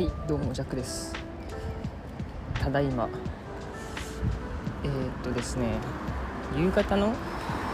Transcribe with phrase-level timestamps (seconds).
[0.00, 1.14] はいどうもジャックです。
[2.54, 3.06] ただいま。
[4.82, 5.74] えー、っとですね
[6.56, 7.12] 夕方の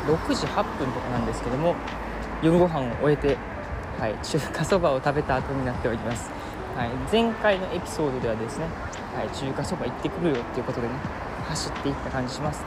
[0.09, 1.77] 6時8分とかなんですけども
[2.43, 3.37] 夜ご飯を終えて、
[4.01, 6.29] はい、中華そばを食べた後になっております、
[6.75, 8.65] はい、前回のエピソードではですね、
[9.15, 10.95] はい、中華そば行ってくるよっていうことでね
[11.47, 12.67] 走っていった感じしますね。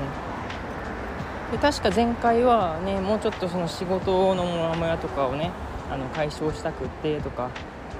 [1.51, 5.51] で確か前回はねもうちょっとその仕事のモヤモヤとかをね
[5.91, 7.49] あの解消したくってとか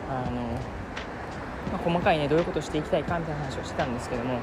[0.09, 0.78] あの
[1.71, 4.35] まあ、細かいねどういうことをしていきたいかみたいな話をしてたんですけども、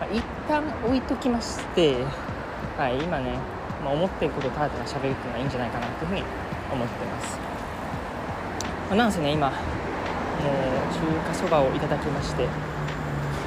[0.00, 1.96] まあ、一旦置いときまして、
[2.76, 3.38] はい、今ね、
[3.84, 6.22] まあ、思ってることをただただ喋るっていうのはいいんじゃないかなというふうに
[6.72, 7.38] 思ってます、
[8.88, 9.60] まあ、なんせね今もう
[10.94, 12.46] 中華そばをいただきまして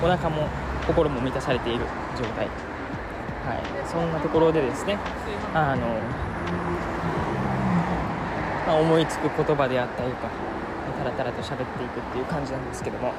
[0.03, 0.47] お腹も
[0.88, 1.86] 心も満たされている
[2.17, 2.47] 状態。
[3.45, 4.97] はいそんなところでですね
[5.53, 5.88] あの、
[8.67, 10.30] まあ、思いつく言葉であったりとか
[11.00, 13.14] タラタラと喋っていくっていう感じなんですけども、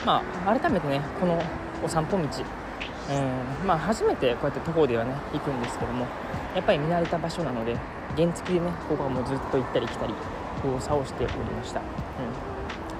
[0.00, 1.42] うん、まあ改めてねこの
[1.82, 3.66] お散歩道、うん。
[3.66, 6.06] まあ、初めてこうやって徒歩ではね行くんですけども
[6.54, 7.76] やっぱり見慣れた場所なので
[8.16, 10.14] 原付でねここはもうずっと行ったり来たり
[10.62, 11.86] 動作をしておりました、うん、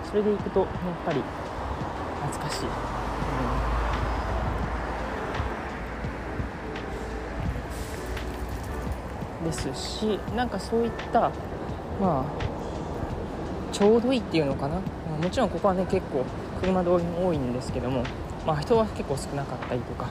[0.08, 0.68] それで行くとやっ
[1.04, 1.22] ぱり
[2.22, 2.66] 懐かしい、
[9.40, 11.30] うん、ですしなんかそういった
[12.00, 12.53] まあ
[13.74, 14.76] ちょうどいいっていうのかな。
[15.10, 16.24] まもちろんここはね結構
[16.60, 18.04] 車通りも多いんですけども、
[18.46, 20.06] まあ、人は結構少なかったりとか、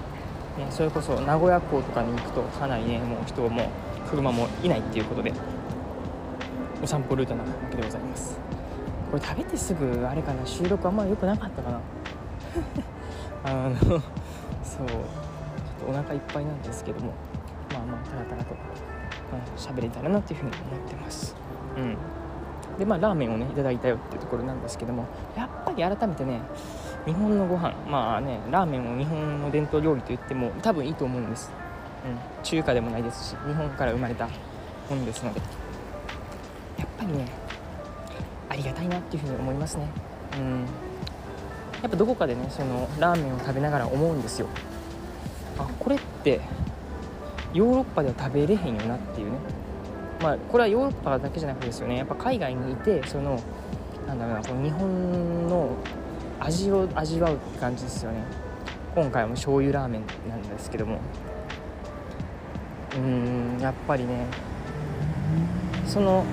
[0.58, 3.72] ね、それこそ名古屋港とかに行くとかなりねもう人も
[4.10, 5.32] 車もいないっていうことで
[6.84, 8.38] お散歩ルートなわけでございます。
[9.10, 11.80] これ食べてすぐあれかな収録あんま良くなかったかな。
[13.46, 14.02] あのそうちょっ
[15.86, 17.14] とお腹いっぱいなんですけども
[17.72, 18.56] まあまあたらたらと
[19.56, 21.34] 喋、うん、れたらなっていうふうに思ってます。
[21.78, 21.98] うん。
[22.78, 26.42] でまあラーメンをねいただいたよっていうところなんですけどもやっぱり改めてね
[27.06, 31.52] 日本のご飯まあねラーメンを日本の伝統料理と言っても多分いいと思うんです、
[32.06, 34.28] うん、中華でもないですし日本から生まれた
[34.90, 35.42] ものですので。
[36.78, 37.26] やっぱりね
[38.50, 39.88] ありがたいなっていうふうに思いますね。
[40.38, 40.66] うん。
[41.82, 44.48] やっぱどこかでねそのラーメンを食べながら思うんですよ。
[45.58, 46.42] あこれって
[47.54, 49.38] ヨーロッパでは食べれへんよなっていうね。
[50.24, 51.98] まあ、これはヨーロッパだけじゃなくてですよね。
[51.98, 53.38] やっぱ海外にいてその
[54.08, 55.70] なんだろうなこの日本の
[56.40, 58.24] 味を味わうって感じですよね。
[58.96, 61.00] 今回も醤油ラーメンなんですけども。
[62.94, 64.28] うーんやっぱりね
[65.86, 66.24] その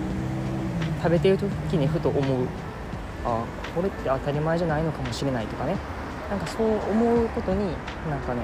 [1.02, 2.46] 食べてる時にふと思う。
[3.24, 5.74] あこれって当たり前じゃないのかもしれないとかね。
[6.30, 7.64] なんかそう思うことに
[8.08, 8.42] なんかね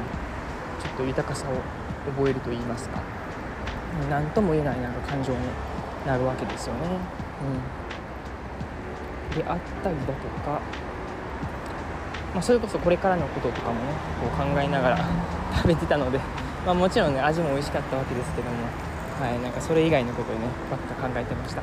[0.83, 3.01] ちょっと豊かさを覚えると言いますか。
[4.11, 5.39] 何とも言えないなんか感情に
[6.07, 6.81] なるわけですよね。
[9.33, 10.13] うん、であったりだと
[10.45, 10.61] か、
[12.35, 13.81] まあ、それこそこれからのこととかもね
[14.21, 14.99] こう考えながら
[15.57, 16.21] 食べてたので、
[16.67, 18.57] ま、もちろんね味も美味しかったわけですけども、
[19.21, 21.63] はい、なんかそれ以外のことをねばっか考えてました。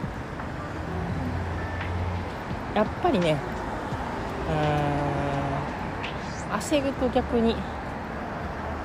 [2.76, 3.38] やっぱりね
[4.50, 4.54] う
[6.56, 7.56] ん焦ると逆に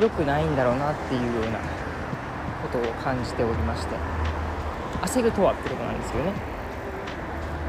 [0.00, 1.58] 良くないんだろうなっていうような
[2.68, 3.96] ことを感じておりまして
[5.02, 6.32] 焦るとはってことなんですけどね、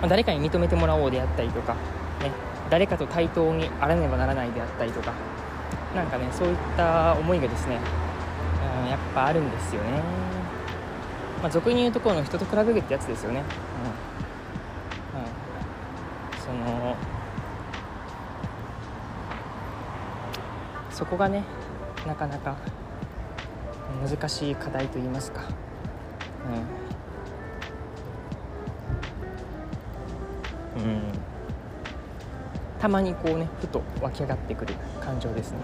[0.01, 1.79] まあ、誰かに認めてもらおうであったりとか、ね、
[2.69, 5.13] 誰かと対等にあらねばならないであったりとか
[5.95, 7.79] なんかねそういった思いがですね、
[8.83, 10.01] うん、やっぱあるんですよね。
[11.41, 13.43] まあ、俗に言うところの人と比べるってやつですよね、
[15.15, 15.21] うん。
[15.21, 15.25] う
[16.65, 16.95] ん、その
[20.91, 21.45] そこがね
[22.05, 22.57] なかなか
[23.99, 25.41] 難しい課題といいますか、
[30.77, 31.01] うん、うん、
[32.79, 35.57] たまにこうねふと湧き上がってくる感情ですね。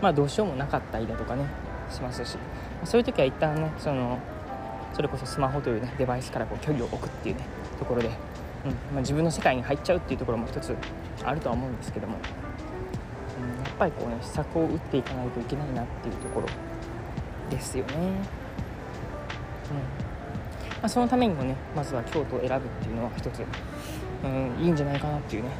[0.00, 1.46] まあどうしようもなかったりだとかね
[1.90, 2.36] しますし。
[2.84, 4.18] そういう時は一旦ねその
[4.94, 7.42] それこそスマホという、ね、デバイスからこう距離を置くっていうね
[7.78, 8.16] ところで、うんま
[8.98, 10.76] あ、自分の世界に入っちゃうっていうところも一つ
[11.24, 16.46] あるとは思うんですけども、うん、やっぱりこうね施策を打っていかないといけないなっていうところ
[17.50, 17.94] ですよね。
[17.94, 18.02] うん
[20.82, 23.42] まあ、そのためにもねまずは京都を選ぶっていうのは一つ、
[24.24, 25.50] うん、いいんじゃないかなっていうね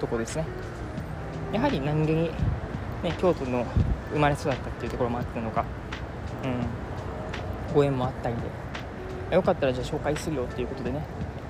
[0.00, 0.44] とこですね。
[1.52, 2.30] やはり何気に、
[3.02, 3.64] ね、京都の
[4.12, 5.64] 生まれ育ったっていうところもあってのか、
[6.42, 6.66] うん、
[7.72, 8.42] ご縁もあったりで
[9.30, 11.04] よかったらじゃあ紹介するよっていうことでね。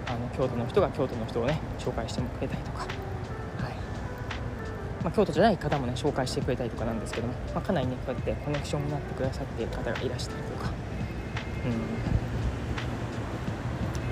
[0.06, 2.90] あの京都の人が京都の人をね紹介してくれたりとか、はい。
[5.02, 10.70] まあ、京都じゃない方もね紹介してくれたりとかなんですけども、まあ、かなりねこうやってコネクションになってくださっている方がいらしたりとか、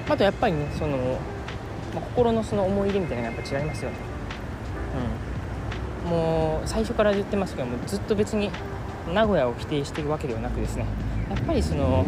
[0.07, 0.97] うん、あとやっぱりねその、
[1.95, 3.97] まあ、心のその思い入れみたいなのがやっぱ違いますよね、
[6.05, 8.51] うん、もう最初から言ってますけどもずっと別に
[9.13, 10.87] 名古屋を否定しているわけではなくですね。
[11.29, 12.07] やっぱりその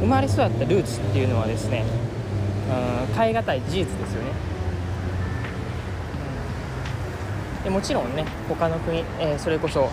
[0.00, 1.84] 生まれ育ったルーツっていうのはですね、
[3.08, 4.30] うん、変え難い事実ですよね、
[7.58, 9.90] うん、でもちろんね他の国、えー、それこそ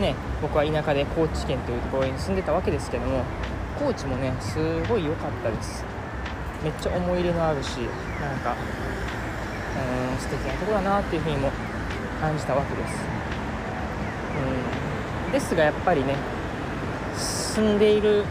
[0.00, 3.24] ね僕は田舎で高知県というところに住んでたわけですけども
[3.78, 4.58] 高知もねす
[4.88, 5.84] ごい良かったです。
[6.62, 7.76] めっちゃ思い入れのあるし
[8.20, 8.56] なんか
[9.76, 11.50] うん素敵なとこだなっていうふうにも
[12.20, 12.94] 感じたわけです、
[15.26, 16.16] うん、ですがやっぱりね
[17.16, 18.24] 住んでいる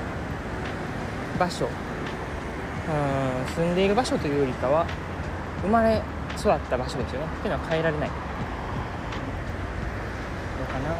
[1.37, 1.65] 場所。
[1.65, 4.85] うん住んでいる場所というよりかは
[5.61, 6.01] 生まれ
[6.37, 7.27] 育った場所ですよね。
[7.27, 8.09] っていうのは変えられない。
[8.09, 8.15] の
[10.67, 10.95] かな、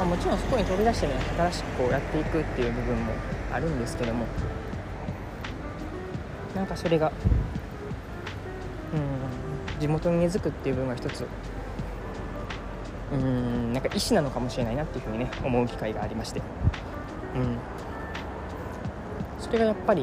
[0.00, 3.12] あ、もちろんそこに飛び出してね新しくこうやっていくっていう部分も
[3.52, 4.26] あるんですけども。
[6.54, 7.12] なんかそれが
[8.92, 8.96] う
[9.78, 11.26] ん地元に根付くっていう部分が一つ。
[13.12, 16.42] うんなんか意思なのかもしれないなっていうふうにね思う機会がありまして。
[17.34, 17.58] うん。
[19.50, 20.02] それがやっぱり、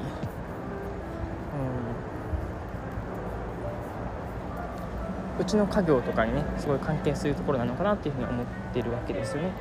[5.38, 9.52] うん、うちの家業とかにねすごい関係するところなのかなっていうふうに思ってるわけですよね。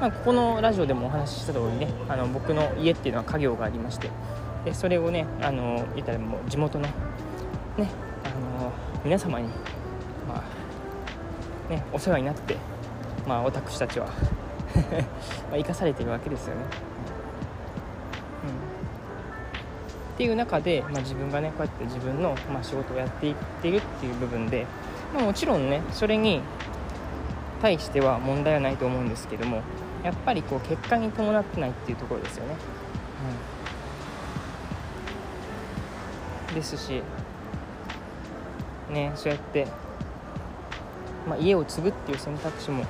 [0.00, 4.10] まあ、ここのラジオでもお話しした通りねあの僕の家っていうのは家業がありまして
[4.64, 6.92] でそれをねあの言ったらもう地元のね
[8.24, 8.28] あ
[8.60, 8.72] の
[9.04, 9.48] 皆様に、
[10.28, 10.44] ま
[11.68, 12.56] あね、お世話になって、
[13.26, 14.06] まあ、私たちは
[15.50, 16.87] ま生かされてるわけですよね。
[20.18, 24.66] っていう中で、まあ、自分がねこうやって自分の、まあ、仕事をやっていってるっていう部分で、
[25.14, 26.40] まあ、もちろんねそれに
[27.62, 29.62] 対しては問題はないと思うんですけども
[30.02, 32.56] やっぱりこう結果に伴ってないっていうところですよね。
[36.48, 37.00] うん、ですし
[38.90, 39.68] ねそうやって、
[41.28, 42.84] まあ、家を継ぐっていう選択肢も、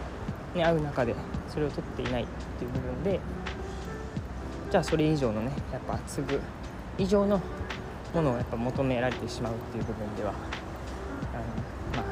[0.54, 1.14] ね、ある中で
[1.50, 2.26] それを取っていないっ
[2.58, 3.20] ていう部分で
[4.70, 6.40] じゃあそれ以上のねやっぱ継ぐ
[6.99, 7.41] 以上の
[8.15, 10.33] ものをやっぱ求められてしまうっていう部分では
[11.33, 12.09] あのま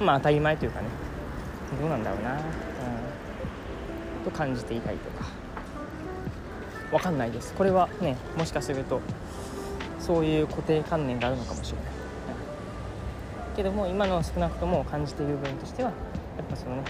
[0.00, 0.86] あまあ当たり前というかね
[1.80, 2.40] どうなんだろうな、うん、
[4.24, 5.26] と感じていたりとか
[6.90, 7.52] 分かんないです。
[7.54, 9.00] これはねもしかすると
[9.98, 11.86] そういう固定観念があるのかもしれない、
[13.48, 16.82] うん、けども今の少なくとも感じている部分としてはやっぱそのね、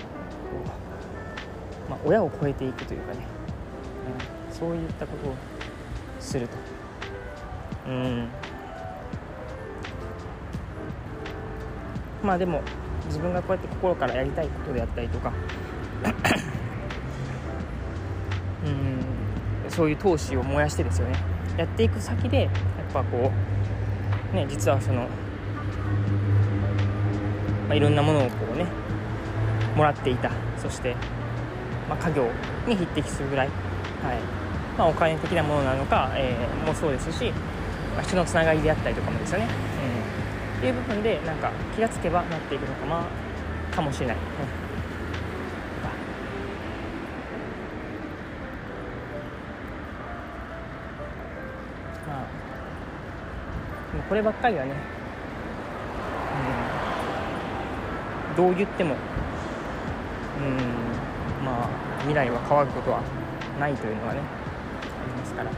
[1.88, 3.20] まあ、親を超えていくというかね、
[4.43, 5.34] うん、そういったことを
[6.18, 6.56] すると。
[7.86, 8.30] うん。
[12.22, 12.62] まあでも
[13.06, 15.34] 自分がこうやって心からやりたいことであったりとか。
[18.64, 19.04] うん。
[19.70, 21.16] そういう闘志を燃やしてですよね。
[21.58, 22.52] やっていく先でやっ
[22.94, 23.30] ぱこ
[24.32, 25.08] うね実はその、ま
[27.72, 28.64] あ、いろんなものをこうね
[29.76, 30.30] もらっていた。
[30.56, 30.96] そして、
[31.86, 32.30] まあ、家業
[32.66, 33.48] に匹敵するぐらい、
[34.02, 34.43] はい。
[34.76, 37.30] まあ、お金的なものなのか、えー、もそうですし、
[37.94, 39.48] まあ、人のつながりであったりとかもですよね、う
[40.56, 43.06] ん、っていう部分でなんか気がつけばなっていくのか,、ま
[43.72, 44.22] あ、かもしれない、うん。
[52.08, 52.20] ま
[54.00, 54.72] あ、こればっかりはね、
[58.30, 58.96] うん、どう言っても
[60.40, 60.84] うん。
[61.44, 61.68] まあ
[62.00, 63.02] 未来は変わることは
[63.60, 64.43] ないというのはねあ
[65.04, 65.50] りますから。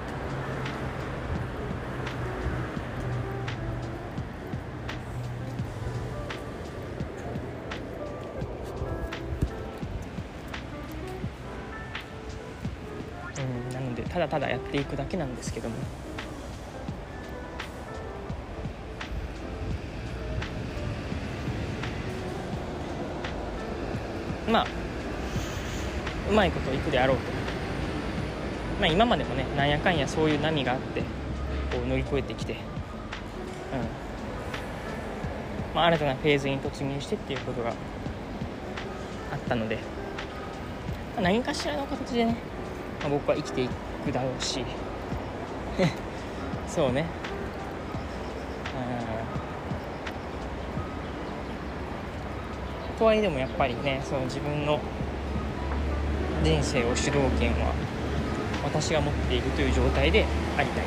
[13.38, 15.76] うん、なのでただただやっていくだけなんですけども
[24.50, 24.66] まあ
[26.30, 27.45] うまいこといくであろうと、
[28.80, 31.06] まあ、今までもねなんやかんやそういう波があってこ
[31.84, 32.58] う乗り越えてきて、うん。
[35.74, 37.72] まあ、新たなフェーズに突入してっていうことがあ
[39.36, 39.80] ったので、ま
[41.18, 42.36] あ、何かしらの形でね、
[43.00, 43.68] まあ、僕は生きてい
[44.04, 44.64] くだろうし
[46.68, 47.04] そうね。
[52.98, 54.80] とはいえでもやっぱりねその自分の
[56.42, 57.74] 人生を主導権は
[58.66, 60.26] 私が持っているという状態で
[60.58, 60.84] ありたい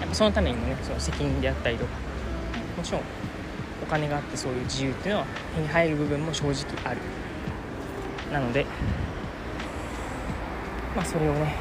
[0.00, 1.90] やっそのためにもねその責任であったりとか
[2.76, 3.02] もちろん
[3.82, 7.00] お金があってそういう自由っていうのは手に入る部分も正直ある。
[8.32, 8.64] なので
[10.96, 11.54] まあそれをね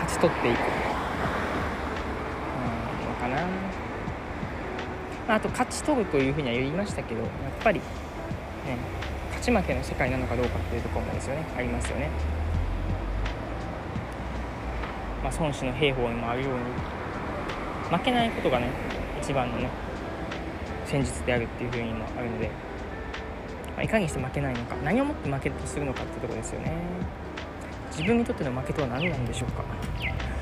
[0.00, 0.58] 勝ち取っていく。
[0.58, 0.64] の
[3.20, 3.46] かな。
[5.28, 7.30] あと勝ち取るというふうには言いましたけどやっ
[7.62, 7.80] ぱり、
[9.42, 11.44] 勝ち負けの世界なのかどうかっていうところもですよね。
[11.56, 12.08] ありますよね。
[15.24, 16.58] まあ、孫子の兵法にもあるように
[17.90, 18.68] 負けないことがね
[19.20, 19.68] 一番のね
[20.86, 22.52] 戦術であるっていうふうにもあるので、
[23.74, 26.72] まあ、いかにして負けないのか何をもって負けとするのかっていうところですよね。
[27.90, 29.64] 自分にとっての負けとは何なんでしょうか。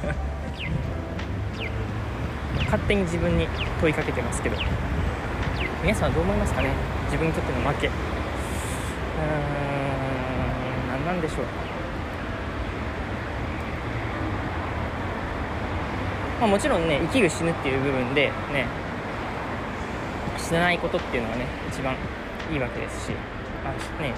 [2.66, 3.48] 勝手に自分に
[3.80, 4.58] 問いかけてますけど
[5.82, 6.68] 皆さんはどう思いますかね。
[7.06, 8.09] 自分にとっての負け。
[9.20, 11.44] ーん何なんでしょう
[16.40, 18.66] まあ、もちろんね生きる死ぬっていう部分でね
[20.38, 21.94] 死なないことっていうのはね一番
[22.50, 23.12] いいわけですし、
[23.62, 24.14] まあね、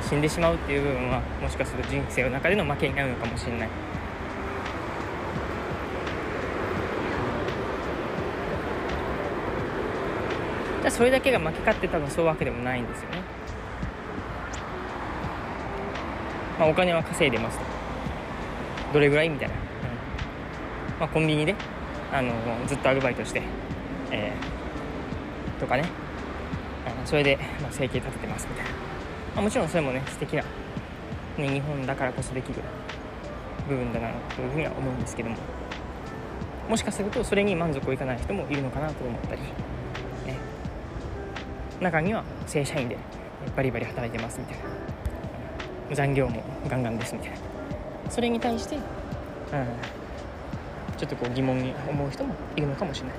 [0.00, 3.68] 死んでしまうっていう部分はもしかすると人生の中での負けになるのかもしれない。
[10.80, 13.22] じゃそれだけが負け勝って多分そういうわけでもないんですよね。
[16.60, 17.64] まあ、お金は稼いでますと。
[18.92, 19.54] どれぐらいみたいな。
[19.54, 19.60] うん。
[21.00, 21.54] まあ、コンビニで
[22.12, 22.32] あの
[22.66, 23.40] ずっとアルバイトして、
[24.10, 25.84] えー、とかね。
[27.06, 28.76] それで、まあ、生計立ててますみたいな、ま
[29.38, 30.42] あ、もちろんそれもね素敵な、
[31.38, 32.60] ね、日本だからこそできる
[33.68, 35.36] 部分だなというふうには思うんですけども。
[36.68, 39.48] もしかするとそれに満足をいかない人もいるのかなと思ったり、ね、
[41.80, 42.96] 中には正社員で
[43.56, 44.99] バリバリ働いてますみたいな。
[45.92, 47.38] 残業もガンガンですみたいな
[48.10, 48.82] それに対して、うん、
[50.96, 53.16] ちょっとこう疑問に思う人もいるのかもしれない。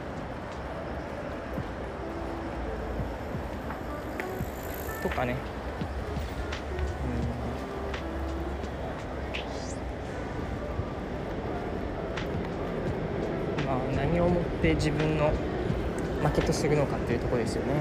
[5.01, 5.35] とかね。
[13.59, 15.31] うんまあ何をもって自分の
[16.23, 17.73] 負けとするのかっていうところですよね。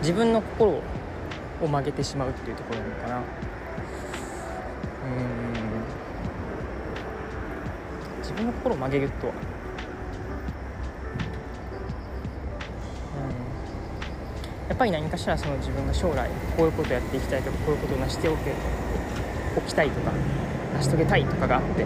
[0.00, 0.82] 自分の心を
[1.60, 3.16] を曲げてしまうっていうところなのかな。
[3.18, 3.22] うん。
[8.20, 9.26] 自分の心を曲げると。
[9.26, 9.32] は、
[14.68, 18.52] やっぱり何かしらその自分が将来こういうことやっていきたいとかこういうことを成しておけ
[19.56, 20.12] おきたいとか
[20.76, 21.84] 成し遂げたいとかがあって。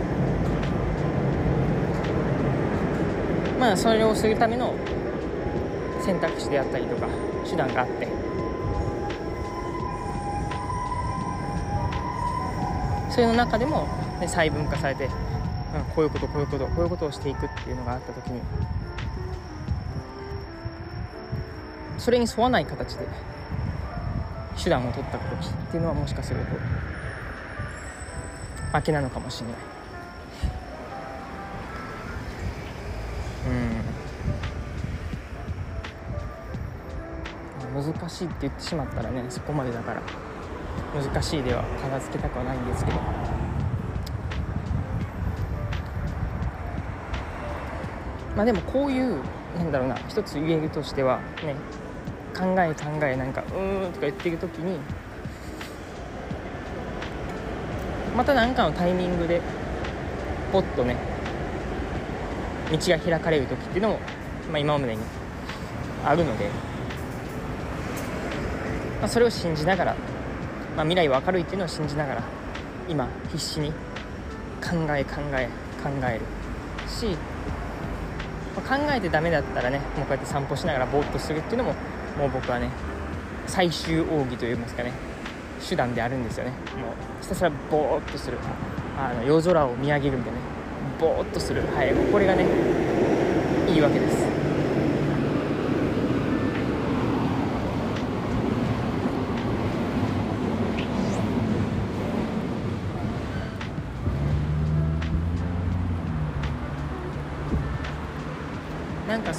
[3.59, 4.75] まあそれをするための
[6.05, 7.07] 選択肢であったりとか
[7.49, 8.12] 手段があって。
[13.12, 13.87] それの中でも、
[14.21, 15.09] ね、細分化されて
[15.75, 18.40] うん、こういうことこういうことこういうことをしていくっていうのがあった時に
[21.99, 23.07] それに沿わない形で
[24.62, 26.47] 手段を取った時っていうのはもしかすると
[28.76, 29.57] 負けなのかもしれない。
[37.75, 40.02] うん難しいって言ってしまったらねそこまでだから
[40.95, 42.99] 難しいでは片付けたくはないんですけど。
[48.37, 49.21] まあでもこういう
[49.59, 51.55] なんだろうな一つ言えるとしてはね
[52.35, 54.79] 考え考えなんかうーんとか言ってる時に
[58.17, 59.41] また何かのタイミングで
[60.50, 60.97] ポッとね
[62.71, 63.99] 道が開かれる時っていうのも、
[64.50, 65.02] まあ、今までに
[66.05, 66.49] あるので、
[69.00, 69.97] まあ、それを信じながら、
[70.76, 72.23] まあ、未来は明るいっていうのを信じながら
[72.88, 73.71] 今必死に
[74.62, 75.49] 考え考え
[75.83, 76.21] 考える
[76.88, 77.17] し
[78.55, 81.75] 考えてダメだったらねもうこうやって散歩しながらぼーっとするっていうのも
[82.19, 82.71] もう僕はね
[83.47, 84.93] 最終奥義といいますかね
[85.69, 86.50] 手段であるんですよね。
[86.50, 88.38] もうひたすらぼーっとする。
[88.99, 90.45] あの夜空を見上げるみたいなね
[91.00, 91.62] ぼーっとする。
[91.75, 92.47] はいこれがね
[93.69, 94.32] いいわけです。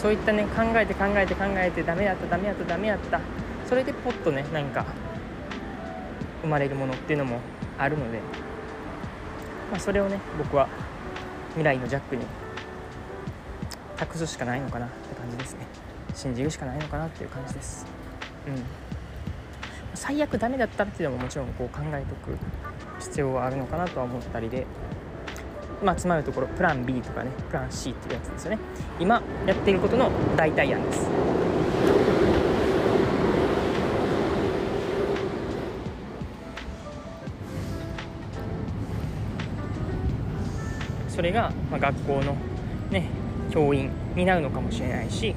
[0.04, 3.22] そういったね考えて考えて考えてダメやったダメやったダメやった。
[3.66, 4.86] それでポッとね何か
[6.42, 7.40] 生まれるものっていうのも
[7.78, 8.20] あるので、
[9.72, 10.68] まあ、それをね僕は
[11.52, 12.26] 未来のジャックに
[13.96, 15.66] 託すしかないのかなって感じですね。
[16.14, 17.86] 信じるしかないのかなっていう感じです。
[18.46, 18.62] うん。
[19.96, 22.38] 最悪ダメだったっていうのももちろんこう考えておく
[23.00, 24.68] 必要はあるのかなとは思ったりで
[25.84, 28.60] まあ、つまるところプラン B とかねプラン C っていうやつですよね。
[29.00, 31.10] 今やっていることの代替案です。
[41.10, 42.36] それが、まあ、学校の
[42.90, 43.08] ね
[43.52, 45.36] 教員になるのかもしれないし、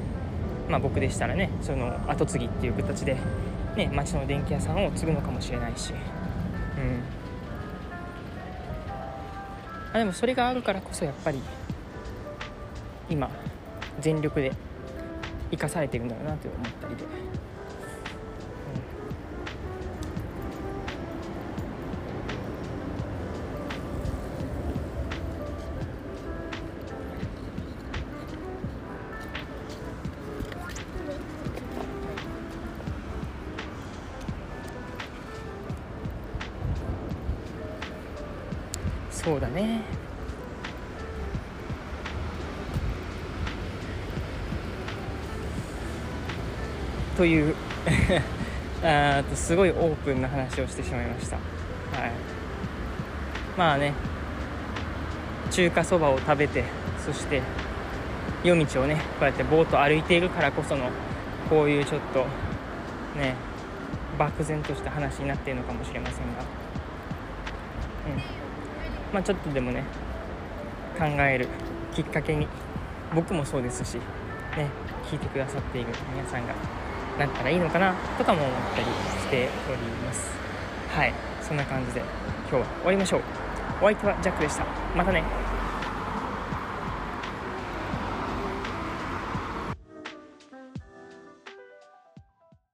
[0.69, 3.17] まあ、僕でしたらねその後継ぎっていう形で、
[3.77, 5.95] ね、町の電気屋さんを継ぐのかもしれないし、う
[6.81, 7.16] ん。
[9.97, 11.41] あ、でもそれがあるからこそやっぱり
[13.09, 13.31] 今
[13.99, 14.53] 全力で
[15.51, 17.26] 生かされてるんだろうなと思ったりで。
[39.27, 39.81] そうだね。
[47.17, 47.57] という
[48.87, 51.39] あとすごいオープンな話をしてしまいました。
[51.39, 51.43] は
[52.07, 52.13] い。
[53.59, 53.95] まあね
[55.51, 56.63] 中華そばを食べて
[57.05, 57.43] そして
[58.45, 60.85] 夜道をねこうやってぼーっと歩いているからこその
[61.51, 62.21] こういうちょっと
[63.19, 63.35] ね
[64.17, 66.45] 漠然とした話になっているのかもしれませんが。
[68.07, 68.46] うん。
[69.13, 69.83] まあ、ちょっとでもね
[70.99, 71.49] 考える
[71.95, 72.47] きっかけに
[73.15, 74.03] 僕もそうですし、ね、
[75.11, 76.55] 聞いてくださっている皆さんが
[77.19, 80.31] なったらいいのかなとかも思ったりしております。
[80.91, 82.01] はいそんな感じで
[82.51, 83.21] 今日は終わりましょう。
[83.81, 84.65] お相手はジャックでした。
[84.97, 85.46] またね。